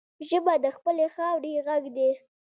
[0.29, 2.09] ژبه د خپلې خاورې غږ دی